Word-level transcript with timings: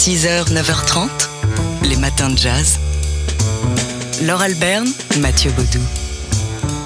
6h, 0.00 0.50
9h30, 0.54 1.10
les 1.86 1.96
matins 1.96 2.30
de 2.30 2.38
jazz. 2.38 2.80
Laure 4.22 4.40
Alberne, 4.40 4.86
Mathieu 5.20 5.50
Baudou. 5.50 5.84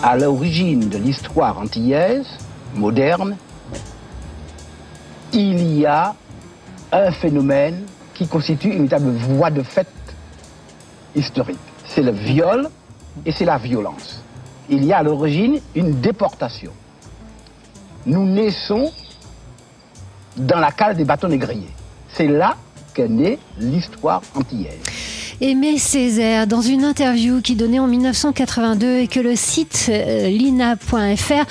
À 0.02 0.16
l'origine 0.16 0.88
de 0.88 0.98
l'histoire 0.98 1.56
antillaise, 1.56 2.26
moderne, 2.74 3.36
il 5.32 5.78
y 5.78 5.86
a 5.86 6.16
un 6.90 7.12
phénomène 7.12 7.86
qui 8.14 8.26
constitue 8.26 8.70
une 8.70 8.88
véritable 8.88 9.12
voie 9.12 9.52
de 9.52 9.62
fait 9.62 9.86
historique. 11.14 11.60
C'est 11.86 12.02
le 12.02 12.10
viol 12.10 12.68
et 13.24 13.30
c'est 13.30 13.44
la 13.44 13.58
violence. 13.58 14.24
Il 14.68 14.84
y 14.84 14.92
a 14.92 14.98
à 14.98 15.02
l'origine 15.04 15.60
une 15.76 16.00
déportation. 16.00 16.72
Nous 18.06 18.26
naissons 18.26 18.90
dans 20.36 20.58
la 20.58 20.72
cale 20.72 20.96
des 20.96 21.04
bâtons 21.04 21.28
négriers. 21.28 21.70
C'est 22.08 22.26
là 22.26 22.56
née 23.02 23.38
l'histoire 23.58 24.22
antillaise. 24.34 24.93
Aimé 25.40 25.78
Césaire, 25.78 26.46
dans 26.46 26.60
une 26.60 26.84
interview 26.84 27.40
qui 27.40 27.56
donnait 27.56 27.80
en 27.80 27.88
1982 27.88 28.98
et 28.98 29.08
que 29.08 29.18
le 29.18 29.34
site 29.34 29.86
euh, 29.88 30.28
lina.fr 30.28 31.44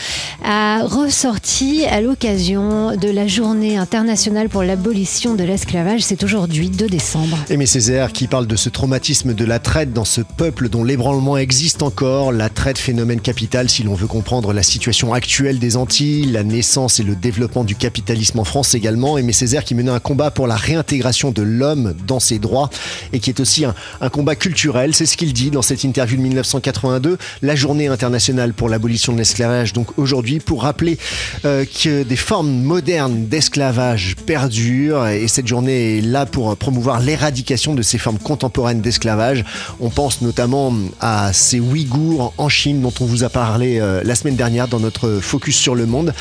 a 0.45 0.83
ressorti 0.83 1.83
à 1.85 1.99
l'occasion 1.99 2.95
de 2.95 3.09
la 3.09 3.27
journée 3.27 3.77
internationale 3.77 4.47
pour 4.47 4.63
l'abolition 4.63 5.35
de 5.35 5.43
l'esclavage. 5.43 6.01
C'est 6.01 6.23
aujourd'hui 6.23 6.69
2 6.69 6.87
décembre. 6.87 7.37
Aimé 7.49 7.65
Césaire 7.65 8.13
qui 8.13 8.27
parle 8.27 8.47
de 8.47 8.55
ce 8.55 8.69
traumatisme 8.69 9.33
de 9.33 9.43
la 9.43 9.59
traite 9.59 9.91
dans 9.91 10.05
ce 10.05 10.21
peuple 10.21 10.69
dont 10.69 10.85
l'ébranlement 10.85 11.35
existe 11.35 11.83
encore, 11.83 12.31
la 12.31 12.49
traite 12.49 12.77
phénomène 12.77 13.19
capital 13.19 13.69
si 13.69 13.83
l'on 13.83 13.95
veut 13.95 14.07
comprendre 14.07 14.53
la 14.53 14.63
situation 14.63 15.13
actuelle 15.13 15.59
des 15.59 15.75
Antilles, 15.75 16.31
la 16.31 16.43
naissance 16.43 17.01
et 17.01 17.03
le 17.03 17.15
développement 17.15 17.65
du 17.65 17.75
capitalisme 17.75 18.39
en 18.39 18.45
France 18.45 18.75
également. 18.75 19.17
Aimé 19.17 19.33
Césaire 19.33 19.65
qui 19.65 19.75
menait 19.75 19.91
un 19.91 19.99
combat 19.99 20.31
pour 20.31 20.47
la 20.47 20.55
réintégration 20.55 21.31
de 21.31 21.41
l'homme 21.41 21.93
dans 22.07 22.21
ses 22.21 22.39
droits 22.39 22.69
et 23.11 23.19
qui 23.19 23.29
est 23.29 23.41
aussi 23.41 23.65
un 23.65 23.73
un, 24.01 24.09
combat 24.09 24.35
culturel. 24.35 24.93
C'est 24.93 25.05
ce 25.05 25.17
qu'il 25.17 25.33
dit 25.33 25.51
dans 25.51 25.61
cette 25.61 25.83
interview 25.83 26.17
de 26.17 26.21
1982, 26.21 27.17
la 27.41 27.55
journée 27.55 27.87
internationale 27.87 28.53
pour 28.53 28.69
l'abolition 28.69 29.13
de 29.13 29.17
l'esclavage. 29.17 29.73
Donc 29.73 29.97
aujourd'hui, 29.97 30.39
pour 30.39 30.63
rappeler 30.63 30.97
euh, 31.45 31.65
que 31.65 32.03
des 32.03 32.15
formes 32.15 32.61
modernes 32.61 33.27
d'esclavage 33.27 34.15
perdurent 34.25 35.07
et 35.07 35.27
cette 35.27 35.47
journée 35.47 35.97
est 35.97 36.01
là 36.01 36.25
pour 36.25 36.55
promouvoir 36.57 36.99
l'éradication 36.99 37.75
de 37.75 37.81
ces 37.81 37.97
formes 37.97 38.19
contemporaines 38.19 38.81
d'esclavage. 38.81 39.43
On 39.79 39.89
pense 39.89 40.21
notamment 40.21 40.73
à 40.99 41.33
ces 41.33 41.59
Ouïghours 41.59 42.33
en 42.37 42.49
Chine 42.49 42.81
dont 42.81 42.93
on 43.01 43.05
vous 43.05 43.23
a 43.23 43.29
parlé 43.29 43.79
euh, 43.79 44.01
la 44.03 44.15
semaine 44.15 44.35
dernière 44.35 44.67
dans 44.67 44.79
notre 44.79 45.19
focus 45.21 45.57
sur 45.57 45.75
le 45.75 45.85
monde. 45.85 46.13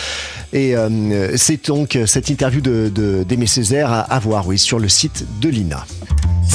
Et 0.52 0.76
euh, 0.76 1.36
c'est 1.36 1.66
donc 1.66 1.98
cette 2.06 2.30
interview 2.30 2.60
d'Aimé 2.60 2.90
de, 2.90 3.24
de 3.24 3.46
Césaire 3.46 3.92
à, 3.92 4.00
à 4.00 4.18
voir 4.18 4.46
oui, 4.46 4.58
sur 4.58 4.78
le 4.78 4.88
site 4.88 5.24
de 5.40 5.48
l'INA. 5.48 5.84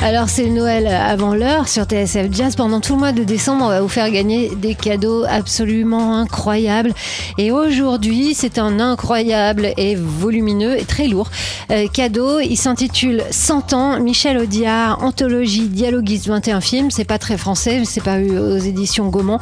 Alors 0.00 0.28
c'est 0.28 0.48
Noël 0.48 0.86
avant 0.86 1.34
l'heure 1.34 1.66
sur 1.66 1.82
TSF 1.82 2.28
Jazz. 2.30 2.54
Pendant 2.54 2.80
tout 2.80 2.92
le 2.92 3.00
mois 3.00 3.10
de 3.10 3.24
décembre, 3.24 3.64
on 3.64 3.68
va 3.68 3.80
vous 3.80 3.88
faire 3.88 4.08
gagner 4.12 4.54
des 4.54 4.76
cadeaux 4.76 5.24
absolument 5.28 6.16
incroyables. 6.16 6.94
Et 7.36 7.50
aujourd'hui, 7.50 8.32
c'est 8.34 8.58
un 8.58 8.78
incroyable 8.78 9.72
et 9.76 9.96
volumineux 9.96 10.78
et 10.78 10.84
très 10.84 11.08
lourd 11.08 11.30
euh, 11.72 11.88
cadeau. 11.88 12.38
Il 12.38 12.56
s'intitule 12.56 13.24
100 13.30 13.72
ans, 13.72 13.98
Michel 13.98 14.38
Audiard, 14.38 15.02
anthologie 15.02 15.68
dialoguiste 15.68 16.28
21 16.28 16.60
films. 16.60 16.90
C'est 16.92 17.04
pas 17.04 17.18
très 17.18 17.36
français, 17.36 17.82
c'est 17.84 18.02
paru 18.02 18.38
aux 18.38 18.56
éditions 18.56 19.08
Gaumont. 19.08 19.40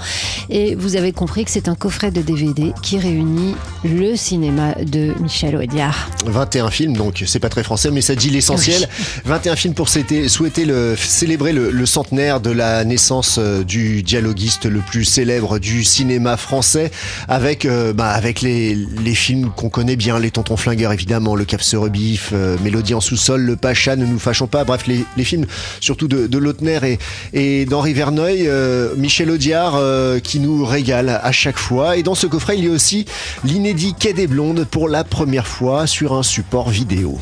Et 0.48 0.74
vous 0.74 0.96
avez 0.96 1.12
compris 1.12 1.44
que 1.44 1.50
c'est 1.50 1.68
un 1.68 1.74
coffret 1.74 2.10
de 2.10 2.22
DVD 2.22 2.72
qui 2.82 2.98
réunit 2.98 3.54
le 3.84 4.16
cinéma 4.16 4.74
de 4.82 5.12
Michel 5.20 5.54
Audiard. 5.56 6.08
21 6.24 6.70
films, 6.70 6.96
donc 6.96 7.22
c'est 7.26 7.40
pas 7.40 7.50
très 7.50 7.62
français, 7.62 7.90
mais 7.90 8.00
ça 8.00 8.14
dit 8.14 8.30
l'essentiel. 8.30 8.88
21 9.26 9.54
films 9.54 9.74
pour 9.74 9.90
souhaiter 9.90 10.28
le, 10.64 10.96
célébrer 10.96 11.52
le, 11.52 11.86
centenaire 11.86 12.40
de 12.40 12.50
la 12.50 12.84
naissance 12.84 13.36
euh, 13.38 13.64
du 13.64 14.02
dialoguiste 14.02 14.66
le 14.66 14.80
plus 14.80 15.04
célèbre 15.04 15.58
du 15.58 15.84
cinéma 15.84 16.36
français, 16.36 16.90
avec, 17.28 17.64
euh, 17.64 17.92
bah, 17.92 18.10
avec 18.10 18.40
les, 18.40 18.74
les 18.74 19.14
films 19.14 19.50
qu'on 19.54 19.68
connaît 19.68 19.96
bien, 19.96 20.18
les 20.18 20.30
Tontons 20.30 20.56
Flingueurs 20.56 20.92
évidemment, 20.92 21.34
Le 21.34 21.44
Cap 21.44 21.62
se 21.62 21.76
rebiffe, 21.76 22.30
euh, 22.32 22.56
Mélodie 22.62 22.94
en 22.94 23.00
sous-sol, 23.00 23.42
Le 23.42 23.56
Pacha, 23.56 23.96
Ne 23.96 24.06
nous 24.06 24.18
fâchons 24.18 24.46
pas, 24.46 24.64
bref, 24.64 24.86
les, 24.86 25.04
les 25.16 25.24
films 25.24 25.46
surtout 25.80 26.08
de, 26.08 26.26
de 26.26 26.38
Lautner 26.38 26.80
et, 26.84 26.98
et 27.32 27.66
d'Henri 27.66 27.92
Verneuil, 27.92 28.48
Michel 28.96 29.30
Audiard 29.30 29.80
qui 30.22 30.40
nous 30.40 30.64
régale 30.64 31.20
à 31.22 31.32
chaque 31.32 31.58
fois. 31.58 31.96
Et 31.96 32.02
dans 32.02 32.14
ce 32.14 32.26
coffret, 32.26 32.56
il 32.58 32.64
y 32.64 32.68
a 32.68 32.70
aussi 32.70 33.06
l'inédit 33.44 33.94
Quai 33.98 34.12
des 34.12 34.26
Blondes 34.26 34.66
pour 34.70 34.88
la 34.88 35.04
première 35.04 35.46
fois 35.46 35.86
sur 35.86 36.14
un 36.14 36.22
support 36.22 36.70
vidéo. 36.70 37.18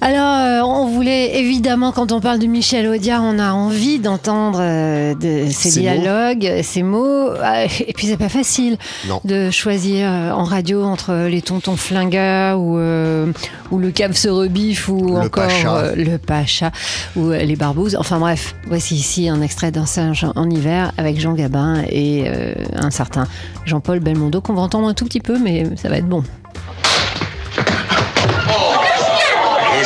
Alors, 0.00 0.38
euh, 0.38 0.60
on 0.60 0.86
voulait 0.86 1.38
évidemment, 1.38 1.92
quand 1.92 2.12
on 2.12 2.20
parle 2.20 2.38
de 2.38 2.46
Michel 2.46 2.86
Audiard, 2.86 3.22
on 3.22 3.38
a 3.38 3.52
envie 3.52 3.98
d'entendre 3.98 4.58
euh, 4.60 5.14
de, 5.14 5.50
ces, 5.50 5.80
dialogues, 5.80 6.60
ces 6.62 6.82
mots. 6.82 7.30
Ah, 7.42 7.64
et 7.64 7.92
puis, 7.94 8.08
c'est 8.08 8.16
pas 8.16 8.28
facile 8.28 8.76
de 9.24 9.50
choisir 9.50 10.10
euh, 10.10 10.30
en 10.30 10.44
radio 10.44 10.84
entre 10.84 11.26
les 11.28 11.42
tontons 11.42 11.76
flingueurs 11.76 12.58
ou, 12.60 12.76
ou 12.76 13.78
le 13.78 13.90
cave 13.90 14.12
se 14.12 14.28
rebiffe 14.28 14.88
ou 14.88 15.16
encore 15.16 15.48
le 15.96 16.16
pacha 16.18 16.70
ou 17.16 17.30
les 17.30 17.56
barbouzes. 17.56 17.96
Enfin 17.96 18.18
bref, 18.18 18.54
voici 18.66 18.94
ici 18.94 19.28
un 19.28 19.40
extrait 19.40 19.70
d'un 19.70 19.86
singe 19.86 20.26
en 20.34 20.50
hiver 20.50 20.92
avec 20.98 21.20
Jean 21.20 21.32
Gabin 21.32 21.82
et 21.88 22.26
un 22.74 22.90
certain 22.90 23.26
Jean-Paul 23.64 24.00
Belmondo 24.00 24.40
qu'on 24.40 24.54
va 24.54 24.62
entendre 24.62 24.88
un 24.88 24.94
tout 24.94 25.04
petit 25.04 25.20
peu, 25.20 25.38
mais 25.38 25.64
ça 25.76 25.88
va 25.88 25.98
être 25.98 26.08
bon. 26.08 26.22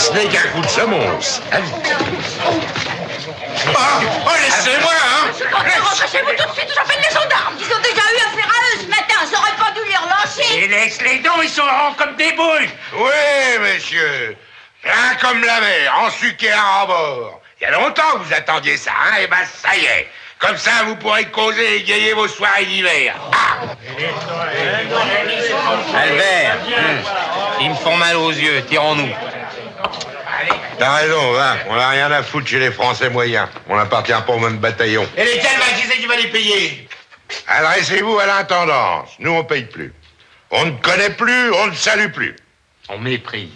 Ce 0.08 0.14
n'est 0.14 0.28
qu'un 0.28 0.48
coup 0.54 0.60
de 0.62 0.68
semonce. 0.68 1.42
Ah, 3.76 4.00
oh, 4.26 4.30
laissez-moi, 4.42 4.92
hein 4.92 5.30
Rentrez 5.52 5.70
chez 6.10 6.22
vous 6.22 6.30
tout 6.30 6.48
de 6.48 6.54
suite, 6.54 6.70
j'appelle 6.74 7.02
les 7.02 7.14
gendarmes. 7.14 7.54
Ils 7.58 7.74
ont 7.74 7.80
déjà 7.80 8.00
eu 8.00 8.16
affaire 8.26 8.48
à 8.48 8.60
eux 8.64 8.80
ce 8.80 8.86
matin, 8.86 9.18
j'aurais 9.30 9.56
pas 9.58 9.70
dû 9.72 9.86
les 9.86 9.96
relancer. 9.96 10.58
Et 10.58 10.68
laisse 10.68 11.02
les 11.02 11.18
dents, 11.18 11.42
ils 11.42 11.48
sont 11.50 11.62
ronds 11.62 11.94
comme 11.98 12.16
des 12.16 12.32
boules. 12.32 12.68
Oui, 12.94 13.58
monsieur. 13.60 14.36
Plein 14.82 15.14
comme 15.20 15.44
la 15.44 15.60
mer, 15.60 15.94
en 15.98 16.10
sucre 16.10 16.44
et 16.44 16.54
en 16.54 16.86
bord. 16.86 17.40
Il 17.60 17.64
y 17.64 17.66
a 17.66 17.72
longtemps 17.72 18.12
que 18.14 18.18
vous 18.18 18.32
attendiez 18.32 18.76
ça, 18.76 18.92
hein 18.92 19.16
Et 19.18 19.24
eh 19.24 19.26
ben, 19.26 19.44
ça 19.62 19.76
y 19.76 19.84
est. 19.84 20.08
Comme 20.38 20.56
ça, 20.56 20.70
vous 20.86 20.94
pourrez 20.96 21.24
causer 21.26 21.74
et 21.74 21.76
égayer 21.78 22.12
vos 22.14 22.28
soirées 22.28 22.64
d'hiver. 22.64 23.14
Ah 23.32 23.66
Albert, 25.96 26.56
hum, 26.64 27.02
ils 27.60 27.70
me 27.70 27.74
font 27.74 27.96
mal 27.96 28.16
aux 28.16 28.30
yeux, 28.30 28.64
tirons-nous. 28.66 29.12
T'as 30.78 30.94
raison, 30.94 31.32
va. 31.32 31.56
On 31.68 31.74
n'a 31.74 31.88
rien 31.90 32.10
à 32.12 32.22
foutre 32.22 32.46
chez 32.46 32.58
les 32.60 32.70
Français 32.70 33.10
moyens. 33.10 33.48
On 33.68 33.76
n'appartient 33.76 34.12
pas 34.12 34.32
au 34.32 34.38
même 34.38 34.58
bataillon. 34.58 35.06
Et 35.16 35.24
les 35.24 35.38
Calvins, 35.38 35.74
qui 35.76 35.86
c'est 35.88 35.98
qui 35.98 36.06
va 36.06 36.16
les 36.16 36.28
payer? 36.28 36.88
Adressez-vous 37.46 38.18
à 38.18 38.26
l'intendance. 38.26 39.10
Nous, 39.18 39.32
on 39.32 39.44
paye 39.44 39.64
plus. 39.64 39.92
On 40.50 40.66
ne 40.66 40.70
connaît 40.78 41.10
plus, 41.10 41.52
on 41.52 41.66
ne 41.66 41.74
salue 41.74 42.10
plus. 42.10 42.36
On 42.88 42.98
méprise. 42.98 43.50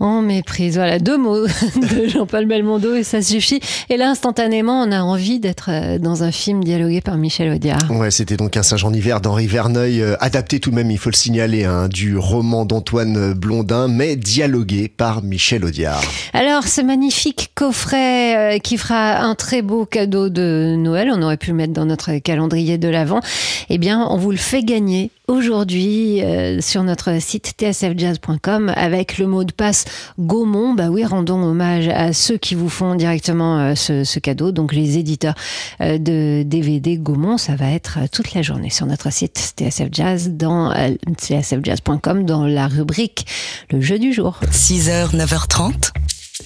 On 0.00 0.22
méprise. 0.22 0.74
Voilà, 0.74 0.98
deux 0.98 1.16
mots 1.16 1.46
de 1.46 2.08
Jean-Paul 2.08 2.46
Belmondo 2.46 2.94
et 2.94 3.04
ça 3.04 3.22
suffit. 3.22 3.60
Et 3.88 3.96
là, 3.96 4.10
instantanément, 4.10 4.82
on 4.82 4.92
a 4.92 5.02
envie 5.02 5.38
d'être 5.38 5.70
euh, 5.70 5.98
dans 5.98 6.22
un 6.22 6.32
film 6.32 6.64
dialogué 6.64 7.00
par 7.00 7.16
Michel 7.16 7.52
Audiard. 7.52 7.90
Ouais, 7.90 8.10
c'était 8.10 8.36
donc 8.36 8.56
un 8.56 8.62
singe 8.62 8.84
en 8.84 8.92
hiver 8.92 9.20
d'Henri 9.20 9.46
Verneuil, 9.46 10.02
euh, 10.02 10.16
adapté 10.20 10.60
tout 10.60 10.70
de 10.70 10.74
même, 10.74 10.90
il 10.90 10.98
faut 10.98 11.10
le 11.10 11.16
signaler, 11.16 11.64
hein, 11.64 11.88
du 11.88 12.16
roman 12.16 12.64
d'Antoine 12.64 13.34
Blondin, 13.34 13.88
mais 13.88 14.16
dialogué 14.16 14.88
par 14.88 15.22
Michel 15.22 15.64
Audiard. 15.64 16.02
Alors, 16.32 16.64
ce 16.64 16.80
magnifique 16.80 17.50
coffret 17.54 18.56
euh, 18.56 18.58
qui 18.58 18.78
fera 18.78 19.20
un 19.20 19.34
très 19.34 19.62
beau 19.62 19.86
cadeau 19.86 20.28
de 20.28 20.74
Noël, 20.76 21.10
on 21.12 21.22
aurait 21.22 21.36
pu 21.36 21.50
le 21.50 21.56
mettre 21.56 21.72
dans 21.72 21.84
notre 21.84 22.18
calendrier 22.18 22.78
de 22.78 22.88
l'Avent, 22.88 23.20
eh 23.70 23.78
bien, 23.78 24.06
on 24.08 24.16
vous 24.16 24.30
le 24.30 24.36
fait 24.36 24.62
gagner 24.62 25.10
aujourd'hui 25.28 26.22
sur 26.60 26.82
notre 26.82 27.20
site 27.20 27.54
tsfjazz.com 27.58 28.72
avec 28.76 29.18
le 29.18 29.26
mot 29.26 29.44
de 29.44 29.52
passe 29.52 29.84
Gaumont. 30.18 30.74
Bah 30.74 30.88
oui, 30.88 31.04
rendons 31.04 31.42
hommage 31.42 31.88
à 31.88 32.12
ceux 32.12 32.36
qui 32.36 32.54
vous 32.54 32.68
font 32.68 32.94
directement 32.94 33.58
euh, 33.58 33.74
ce, 33.74 34.18
cadeau. 34.18 34.52
Donc 34.52 34.72
les 34.72 34.98
éditeurs 34.98 35.34
euh, 35.80 35.98
de 35.98 36.42
DVD 36.44 36.96
Gaumont, 36.98 37.38
ça 37.38 37.56
va 37.56 37.70
être 37.70 37.98
euh, 37.98 38.06
toute 38.10 38.34
la 38.34 38.42
journée 38.42 38.70
sur 38.70 38.86
notre 38.86 39.12
site 39.12 39.54
TSF 39.58 39.88
Jazz 39.92 40.30
dans 40.30 40.72
tsfjazz.com 41.18 42.24
dans 42.24 42.46
la 42.46 42.68
rubrique 42.68 43.26
Le 43.70 43.80
jeu 43.80 43.98
du 43.98 44.12
jour. 44.12 44.40
6h, 44.50 45.14
9h30, 45.14 45.92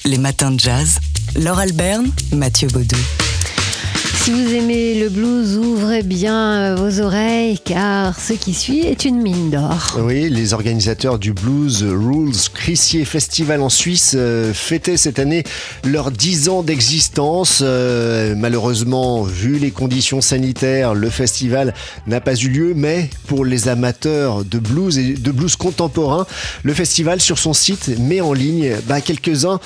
les 0.04 0.18
matins 0.18 0.50
de 0.50 0.60
jazz. 0.60 0.98
Laure 1.36 1.58
Alberne, 1.58 2.10
Mathieu 2.32 2.68
Baudou. 2.68 2.96
Si 4.28 4.34
vous 4.34 4.52
aimez 4.52 5.00
le 5.00 5.08
blues, 5.08 5.56
ouvrez 5.56 6.02
bien 6.02 6.74
vos 6.74 7.00
oreilles 7.00 7.58
car 7.64 8.20
ce 8.20 8.34
qui 8.34 8.52
suit 8.52 8.80
est 8.80 9.06
une 9.06 9.22
mine 9.22 9.48
d'or. 9.48 9.98
Oui, 10.02 10.28
les 10.28 10.52
organisateurs 10.52 11.18
du 11.18 11.32
Blues 11.32 11.82
Rules 11.82 12.36
Crissier 12.52 13.06
Festival 13.06 13.62
en 13.62 13.70
Suisse 13.70 14.12
euh, 14.14 14.52
fêtaient 14.52 14.98
cette 14.98 15.18
année 15.18 15.44
leurs 15.82 16.10
10 16.10 16.50
ans 16.50 16.62
d'existence. 16.62 17.60
Euh, 17.62 18.34
malheureusement, 18.36 19.22
vu 19.22 19.58
les 19.58 19.70
conditions 19.70 20.20
sanitaires, 20.20 20.92
le 20.92 21.08
festival 21.08 21.72
n'a 22.06 22.20
pas 22.20 22.34
eu 22.34 22.50
lieu, 22.50 22.72
mais 22.76 23.08
pour 23.28 23.46
les 23.46 23.68
amateurs 23.68 24.44
de 24.44 24.58
blues 24.58 24.98
et 24.98 25.14
de 25.14 25.30
blues 25.30 25.56
contemporain, 25.56 26.26
le 26.64 26.74
festival 26.74 27.22
sur 27.22 27.38
son 27.38 27.54
site 27.54 27.98
met 27.98 28.20
en 28.20 28.34
ligne 28.34 28.74
bah, 28.88 29.00
quelques-uns 29.00 29.58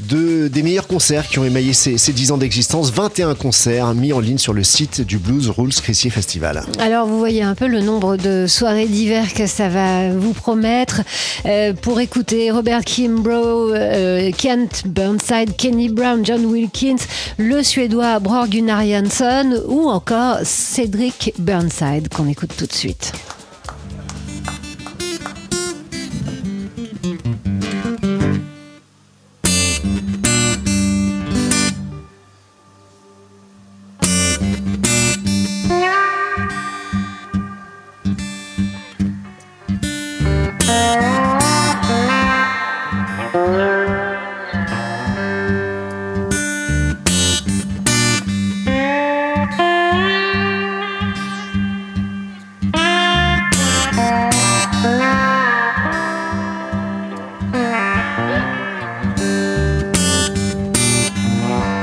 de, 0.00 0.48
des 0.48 0.62
meilleurs 0.62 0.86
concerts 0.86 1.28
qui 1.28 1.38
ont 1.38 1.44
émaillé 1.44 1.72
ces, 1.72 1.98
ces 1.98 2.12
10 2.12 2.32
ans 2.32 2.38
d'existence. 2.38 2.90
21 2.92 3.34
concerts 3.34 3.94
mis 3.94 4.12
en 4.12 4.20
ligne 4.20 4.38
sur 4.38 4.52
le 4.52 4.62
site 4.62 5.00
du 5.00 5.18
Blues 5.18 5.50
Rules 5.50 5.74
Crissier 5.74 6.10
Festival. 6.10 6.64
Alors 6.78 7.06
vous 7.06 7.18
voyez 7.18 7.42
un 7.42 7.54
peu 7.54 7.66
le 7.66 7.80
nombre 7.80 8.16
de 8.16 8.46
soirées 8.46 8.86
d'hiver 8.86 9.32
que 9.34 9.46
ça 9.46 9.68
va 9.68 10.10
vous 10.10 10.32
promettre. 10.32 11.02
Euh, 11.44 11.72
pour 11.72 12.00
écouter 12.00 12.50
Robert 12.50 12.84
Kimbrough, 12.84 13.72
euh, 13.72 14.30
Kent 14.32 14.84
Burnside, 14.86 15.56
Kenny 15.56 15.88
Brown, 15.88 16.24
John 16.24 16.44
Wilkins, 16.46 16.96
le 17.38 17.62
Suédois 17.62 18.18
Bror 18.18 18.48
Gunnar 18.48 18.84
Jansson 18.84 19.62
ou 19.68 19.88
encore 19.88 20.38
Cedric 20.44 21.32
Burnside 21.38 22.08
qu'on 22.14 22.28
écoute 22.28 22.50
tout 22.56 22.66
de 22.66 22.72
suite. 22.72 23.12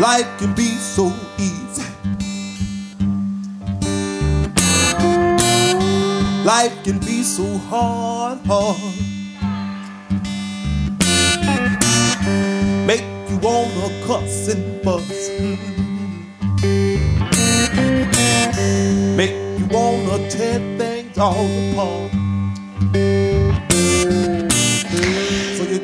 Life 0.04 0.38
can 0.38 0.54
be 0.54 0.76
so 0.76 1.14
easy. 1.40 1.86
Life 6.44 6.76
can 6.84 7.00
be 7.00 7.24
so 7.24 7.58
hard, 7.70 8.40
hard. 8.46 8.78
Make 12.86 13.06
you 13.30 13.38
wanna 13.38 13.88
cuss 14.06 14.50
and 14.50 14.84
fuss. 14.84 15.30
Make 19.16 19.38
you 19.58 19.66
wanna 19.72 20.30
tear 20.30 20.60
things 20.78 21.18
all 21.18 21.48
apart. 21.72 23.43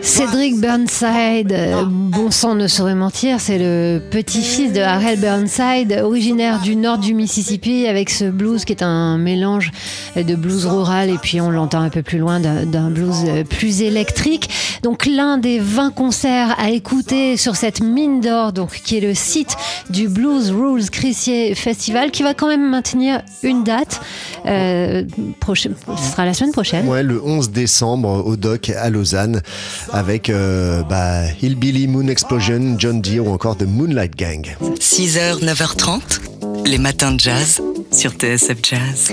Cédric 0.10 0.60
Burnside, 0.60 1.52
euh, 1.54 1.84
bon 1.88 2.32
sang 2.32 2.56
ne 2.56 2.68
saurait 2.68 2.96
mentir, 2.96 3.40
c'est 3.40 3.60
le 3.60 4.02
petit-fils 4.10 4.74
de 4.74 4.82
Harel 4.82 5.20
Burnside, 5.20 6.02
originaire 6.04 6.60
du 6.62 6.76
nord 6.76 6.98
du 6.98 7.14
Mississippi, 7.14 7.86
avec 7.86 8.10
ce 8.10 8.26
blues 8.26 8.66
qui 8.66 8.74
est 8.74 8.82
un 8.82 9.18
mélange 9.20 9.72
de 10.16 10.36
blues 10.36 10.66
rural 10.66 11.10
et 11.12 11.18
puis 11.22 11.40
on 11.40 11.52
l'entend 11.52 11.82
un 11.82 11.90
peu 11.90 12.02
plus 12.02 12.18
loin 12.18 12.40
d'un 12.40 12.66
d'un 12.66 12.90
blues 12.90 13.24
euh, 13.28 13.44
plus 13.44 13.82
électrique. 13.84 14.50
Donc 14.82 15.06
l'un 15.06 15.38
des 15.38 15.60
20 15.60 15.92
concerts 15.94 16.56
à 16.60 16.72
écouter 16.72 17.38
sur 17.38 17.56
cette 17.56 17.80
mine 17.82 18.20
d'or, 18.20 18.52
donc 18.52 18.82
qui 18.84 18.98
est 18.98 19.02
le 19.02 19.14
site 19.14 19.56
du 19.92 20.08
Blues 20.10 20.50
Rules 20.52 20.90
Crissier 20.90 21.54
Festival, 21.54 22.10
qui 22.12 22.24
va 22.24 22.34
quand 22.34 22.48
même 22.48 22.68
maintenir 22.68 23.22
une 23.44 23.64
date. 23.64 24.02
Euh, 24.48 25.04
prochaine- 25.40 25.76
ce 25.98 26.12
sera 26.12 26.26
la 26.26 26.34
semaine 26.34 26.52
prochaine. 26.52 26.88
Ouais, 26.88 27.04
le 27.04 27.22
11 27.24 27.52
décembre 27.52 28.24
au 28.26 28.36
doc 28.36 28.72
à 28.72 28.90
Lausanne 28.90 29.42
avec 30.00 30.30
euh, 30.30 30.82
bah, 30.84 31.26
Hillbilly 31.42 31.88
Moon 31.88 32.08
Explosion, 32.08 32.76
John 32.78 33.02
Deere 33.02 33.28
ou 33.28 33.34
encore 33.34 33.58
The 33.58 33.68
Moonlight 33.68 34.16
Gang. 34.16 34.56
6h, 34.80 35.44
9h30, 35.44 36.22
les 36.66 36.78
matins 36.78 37.12
de 37.12 37.20
jazz 37.20 37.62
sur 37.92 38.12
TSF 38.12 38.58
Jazz. 38.62 39.12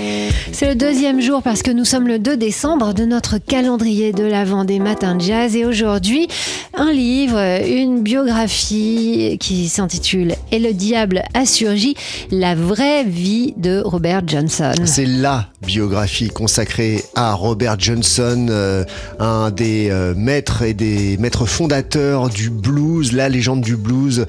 C'est 0.51 0.67
le 0.67 0.75
deuxième 0.75 1.21
jour 1.21 1.41
parce 1.41 1.61
que 1.61 1.71
nous 1.71 1.85
sommes 1.85 2.07
le 2.07 2.19
2 2.19 2.37
décembre 2.37 2.93
de 2.93 3.05
notre 3.05 3.37
calendrier 3.37 4.11
de 4.13 4.23
l'Avent 4.23 4.65
des 4.65 4.79
matins 4.79 5.15
de 5.15 5.21
jazz 5.21 5.55
et 5.55 5.65
aujourd'hui 5.65 6.27
un 6.75 6.91
livre, 6.91 7.39
une 7.65 8.03
biographie 8.03 9.37
qui 9.39 9.67
s'intitule 9.67 10.35
Et 10.51 10.59
le 10.59 10.73
diable 10.73 11.23
a 11.33 11.45
surgi, 11.45 11.95
la 12.29 12.55
vraie 12.55 13.03
vie 13.03 13.53
de 13.57 13.81
Robert 13.83 14.21
Johnson. 14.27 14.73
C'est 14.85 15.05
la 15.05 15.47
biographie 15.65 16.29
consacrée 16.29 17.03
à 17.15 17.33
Robert 17.33 17.79
Johnson, 17.79 18.47
euh, 18.49 18.83
un 19.19 19.49
des 19.49 19.89
euh, 19.89 20.13
maîtres 20.15 20.61
et 20.61 20.73
des 20.73 21.17
maîtres 21.17 21.45
fondateurs 21.45 22.29
du 22.29 22.49
blues, 22.49 23.11
la 23.11 23.27
légende 23.29 23.61
du 23.61 23.75
blues, 23.75 24.25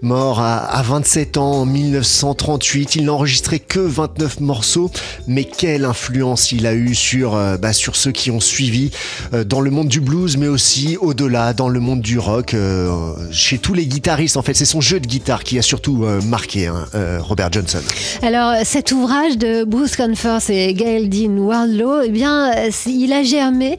mort 0.00 0.40
à, 0.40 0.58
à 0.58 0.82
27 0.82 1.36
ans 1.36 1.52
en 1.52 1.66
1938. 1.66 2.96
Il 2.96 3.04
n'a 3.04 3.12
enregistré 3.12 3.58
que 3.58 3.89
29 3.90 4.40
morceaux, 4.40 4.90
mais 5.26 5.44
quelle 5.44 5.84
influence 5.84 6.52
il 6.52 6.66
a 6.66 6.74
eu 6.74 6.94
sur, 6.94 7.34
euh, 7.34 7.56
bah, 7.56 7.72
sur 7.72 7.96
ceux 7.96 8.12
qui 8.12 8.30
ont 8.30 8.40
suivi 8.40 8.90
euh, 9.34 9.44
dans 9.44 9.60
le 9.60 9.70
monde 9.70 9.88
du 9.88 10.00
blues, 10.00 10.36
mais 10.36 10.48
aussi 10.48 10.96
au-delà, 11.00 11.52
dans 11.52 11.68
le 11.68 11.80
monde 11.80 12.00
du 12.00 12.18
rock, 12.18 12.54
euh, 12.54 13.12
chez 13.30 13.58
tous 13.58 13.74
les 13.74 13.86
guitaristes. 13.86 14.36
En 14.36 14.42
fait, 14.42 14.54
c'est 14.54 14.64
son 14.64 14.80
jeu 14.80 15.00
de 15.00 15.06
guitare 15.06 15.44
qui 15.44 15.58
a 15.58 15.62
surtout 15.62 16.06
marqué 16.24 16.66
hein, 16.66 16.86
Robert 17.20 17.52
Johnson. 17.52 17.80
Alors 18.22 18.54
cet 18.64 18.92
ouvrage 18.92 19.36
de 19.36 19.64
Bruce 19.64 19.96
Conforth 19.96 20.50
et 20.50 20.72
Gail 20.74 21.08
Dean 21.08 21.36
Wardlow, 21.38 22.02
eh 22.04 22.08
bien, 22.10 22.52
il 22.86 23.12
a 23.12 23.22
germé 23.22 23.76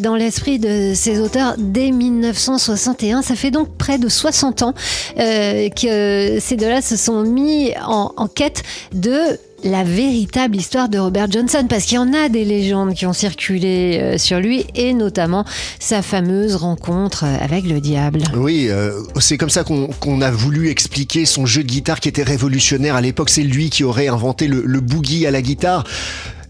dans 0.00 0.16
l'esprit 0.16 0.58
de 0.58 0.92
ses 0.94 1.20
auteurs 1.20 1.54
dès 1.58 1.90
1961. 1.90 3.22
Ça 3.22 3.36
fait 3.36 3.50
donc 3.50 3.76
près 3.76 3.98
de 3.98 4.08
60 4.08 4.62
ans 4.62 4.74
que 5.16 6.38
ces 6.40 6.56
deux-là 6.56 6.82
se 6.82 6.96
sont 6.96 7.22
mis 7.22 7.72
en 7.86 8.28
quête 8.28 8.62
de 8.92 9.38
la 9.64 9.84
véritable 9.84 10.56
histoire 10.56 10.88
de 10.88 10.98
Robert 10.98 11.30
Johnson, 11.30 11.66
parce 11.68 11.84
qu'il 11.84 11.96
y 11.96 11.98
en 11.98 12.12
a 12.12 12.28
des 12.28 12.44
légendes 12.44 12.94
qui 12.94 13.06
ont 13.06 13.12
circulé 13.12 13.98
euh, 14.00 14.18
sur 14.18 14.40
lui, 14.40 14.66
et 14.74 14.92
notamment 14.94 15.44
sa 15.78 16.02
fameuse 16.02 16.56
rencontre 16.56 17.24
avec 17.24 17.64
le 17.64 17.80
diable. 17.80 18.22
Oui, 18.34 18.66
euh, 18.68 18.92
c'est 19.20 19.38
comme 19.38 19.50
ça 19.50 19.64
qu'on 19.64 19.88
qu'on 19.88 20.20
a 20.20 20.30
voulu 20.30 20.68
expliquer 20.68 21.26
son 21.26 21.46
jeu 21.46 21.62
de 21.62 21.68
guitare 21.68 22.00
qui 22.00 22.08
était 22.08 22.22
révolutionnaire 22.22 22.96
à 22.96 23.00
l'époque. 23.00 23.30
C'est 23.30 23.42
lui 23.42 23.70
qui 23.70 23.84
aurait 23.84 24.08
inventé 24.08 24.48
le, 24.48 24.62
le 24.64 24.80
boogie 24.80 25.26
à 25.26 25.30
la 25.30 25.42
guitare. 25.42 25.84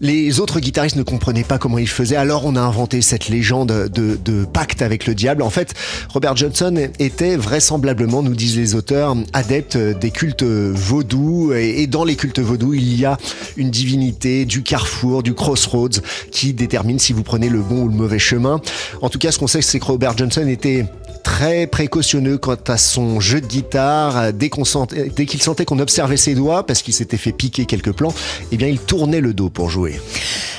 Les 0.03 0.41
autres 0.41 0.59
guitaristes 0.59 0.97
ne 0.97 1.03
comprenaient 1.03 1.45
pas 1.45 1.57
comment 1.57 1.77
il 1.77 1.87
faisait, 1.87 2.17
alors 2.17 2.45
on 2.45 2.57
a 2.57 2.59
inventé 2.59 3.01
cette 3.01 3.29
légende 3.29 3.87
de, 3.87 4.43
pacte 4.43 4.81
avec 4.81 5.07
le 5.07 5.15
diable. 5.15 5.41
En 5.41 5.49
fait, 5.49 5.73
Robert 6.09 6.35
Johnson 6.35 6.89
était 6.99 7.37
vraisemblablement, 7.37 8.21
nous 8.21 8.35
disent 8.35 8.57
les 8.57 8.75
auteurs, 8.75 9.15
adepte 9.31 9.77
des 9.77 10.11
cultes 10.11 10.43
vaudous. 10.43 11.53
Et, 11.53 11.83
et 11.83 11.87
dans 11.87 12.03
les 12.03 12.17
cultes 12.17 12.41
vaudous, 12.41 12.73
il 12.73 12.99
y 12.99 13.05
a 13.05 13.17
une 13.55 13.71
divinité 13.71 14.43
du 14.43 14.61
carrefour, 14.61 15.23
du 15.23 15.33
crossroads, 15.33 16.01
qui 16.31 16.51
détermine 16.51 16.99
si 16.99 17.13
vous 17.13 17.23
prenez 17.23 17.47
le 17.47 17.61
bon 17.61 17.83
ou 17.83 17.87
le 17.87 17.95
mauvais 17.95 18.19
chemin. 18.19 18.59
En 19.01 19.09
tout 19.09 19.19
cas, 19.19 19.31
ce 19.31 19.39
qu'on 19.39 19.47
sait, 19.47 19.61
c'est 19.61 19.79
que 19.79 19.85
Robert 19.85 20.17
Johnson 20.17 20.45
était 20.49 20.85
très 21.23 21.67
précautionneux 21.67 22.37
quant 22.37 22.57
à 22.67 22.77
son 22.77 23.19
jeu 23.19 23.41
de 23.41 23.47
guitare. 23.47 24.33
Dès 24.33 24.49
qu'il 24.49 25.41
sentait 25.41 25.65
qu'on 25.65 25.79
observait 25.79 26.17
ses 26.17 26.35
doigts, 26.35 26.65
parce 26.65 26.81
qu'il 26.81 26.93
s'était 26.93 27.17
fait 27.17 27.31
piquer 27.31 27.65
quelques 27.65 27.93
plans, 27.93 28.13
eh 28.51 28.57
bien, 28.57 28.67
il 28.67 28.79
tournait 28.79 29.21
le 29.21 29.33
dos 29.33 29.49
pour 29.49 29.69
jouer. 29.69 29.99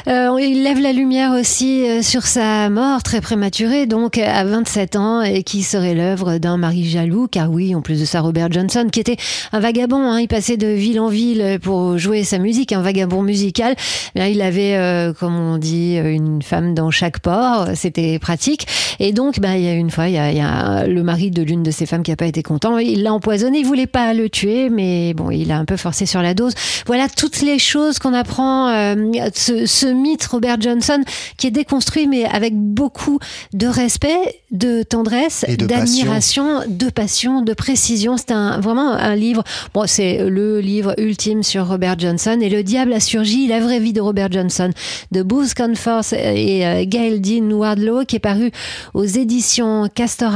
Euh, 0.06 0.36
il 0.40 0.62
lève 0.62 0.80
la 0.80 0.92
lumière 0.92 1.32
aussi 1.32 1.88
euh, 1.88 2.02
sur 2.02 2.26
sa 2.26 2.68
mort 2.68 3.02
très 3.02 3.20
prématurée, 3.20 3.86
donc 3.86 4.18
à 4.18 4.44
27 4.44 4.96
ans, 4.96 5.22
et 5.22 5.42
qui 5.42 5.62
serait 5.62 5.94
l'œuvre 5.94 6.38
d'un 6.38 6.56
mari 6.56 6.84
jaloux, 6.84 7.26
car 7.30 7.50
oui, 7.50 7.74
en 7.74 7.80
plus 7.80 8.00
de 8.00 8.04
ça, 8.04 8.20
Robert 8.20 8.50
Johnson, 8.50 8.88
qui 8.90 9.00
était 9.00 9.16
un 9.52 9.60
vagabond, 9.60 10.02
hein, 10.02 10.20
il 10.20 10.28
passait 10.28 10.56
de 10.56 10.66
ville 10.66 11.00
en 11.00 11.08
ville 11.08 11.58
pour 11.62 11.96
jouer 11.98 12.24
sa 12.24 12.38
musique, 12.38 12.72
un 12.72 12.82
vagabond 12.82 13.22
musical. 13.22 13.76
Bien, 14.14 14.26
il 14.26 14.42
avait, 14.42 14.76
euh, 14.76 15.12
comme 15.12 15.36
on 15.36 15.56
dit, 15.56 15.96
une 15.96 16.42
femme 16.42 16.74
dans 16.74 16.90
chaque 16.90 17.20
port, 17.20 17.68
c'était 17.74 18.18
pratique. 18.18 18.66
Et 19.00 19.12
donc, 19.12 19.40
ben, 19.40 19.54
il 19.54 19.62
y 19.62 19.68
a 19.68 19.74
une 19.74 19.90
fois, 19.90 20.08
il 20.08 20.14
y 20.14 20.18
a, 20.18 20.30
il 20.30 20.36
y 20.36 20.40
a 20.40 20.53
a 20.54 20.86
le 20.86 21.02
mari 21.02 21.30
de 21.30 21.42
l'une 21.42 21.62
de 21.62 21.70
ses 21.70 21.86
femmes 21.86 22.02
qui 22.02 22.10
n'a 22.10 22.16
pas 22.16 22.26
été 22.26 22.42
content. 22.42 22.78
Il 22.78 23.02
l'a 23.02 23.12
empoisonné. 23.12 23.58
Il 23.58 23.66
voulait 23.66 23.86
pas 23.86 24.14
le 24.14 24.28
tuer, 24.28 24.70
mais 24.70 25.14
bon, 25.14 25.30
il 25.30 25.50
a 25.52 25.58
un 25.58 25.64
peu 25.64 25.76
forcé 25.76 26.06
sur 26.06 26.22
la 26.22 26.34
dose. 26.34 26.54
Voilà 26.86 27.08
toutes 27.08 27.40
les 27.42 27.58
choses 27.58 27.98
qu'on 27.98 28.14
apprend. 28.14 28.68
euh, 28.68 28.94
ce, 29.34 29.66
ce 29.66 29.86
mythe 29.86 30.24
Robert 30.24 30.60
Johnson 30.60 31.02
qui 31.36 31.46
est 31.46 31.50
déconstruit, 31.50 32.06
mais 32.06 32.24
avec 32.24 32.54
beaucoup 32.54 33.18
de 33.52 33.66
respect, 33.66 34.40
de 34.50 34.82
tendresse, 34.82 35.44
d'admiration, 35.58 36.60
de 36.68 36.90
passion, 36.90 37.42
de 37.42 37.52
précision. 37.54 38.16
C'est 38.16 38.32
un, 38.32 38.60
vraiment 38.60 38.92
un 38.92 39.14
livre. 39.14 39.42
Bon, 39.72 39.84
c'est 39.86 40.28
le 40.28 40.60
livre 40.60 40.94
ultime 40.98 41.42
sur 41.42 41.66
Robert 41.68 41.98
Johnson. 41.98 42.38
Et 42.40 42.48
le 42.48 42.62
diable 42.62 42.92
a 42.92 43.00
surgi, 43.00 43.46
la 43.46 43.60
vraie 43.60 43.80
vie 43.80 43.92
de 43.92 44.00
Robert 44.00 44.30
Johnson, 44.30 44.70
de 45.12 45.22
Booth 45.22 45.54
Conforth 45.54 46.12
et 46.12 46.66
euh, 46.66 46.84
Gail 46.86 47.20
Dean 47.20 47.50
Wardlow, 47.50 48.04
qui 48.04 48.16
est 48.16 48.20
paru 48.20 48.50
aux 48.94 49.04
éditions 49.04 49.88
Castor 49.94 50.34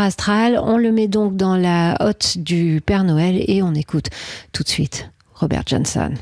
On 0.62 0.78
le 0.78 0.90
met 0.90 1.08
donc 1.08 1.36
dans 1.36 1.56
la 1.56 1.96
hotte 2.00 2.38
du 2.38 2.80
Père 2.84 3.04
Noël 3.04 3.42
et 3.46 3.62
on 3.62 3.74
écoute 3.74 4.06
tout 4.52 4.62
de 4.62 4.68
suite 4.68 5.10
Robert 5.34 5.62
Johnson. 5.66 6.14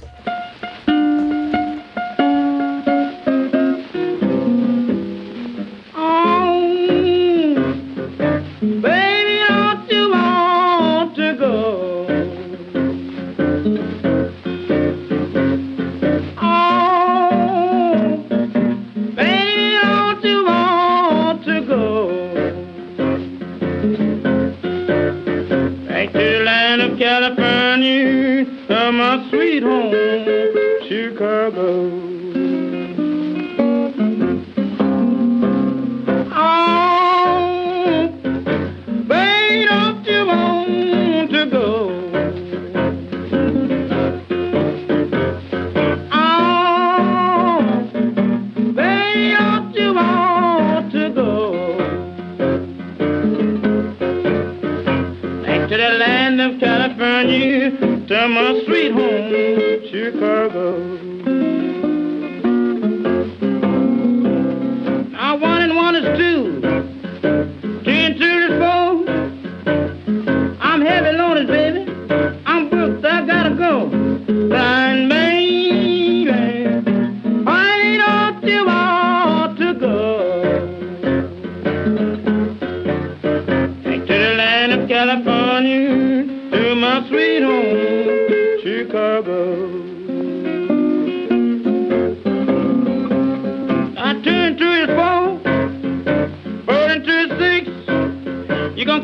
Sweet 58.66 58.92
home, 58.92 59.15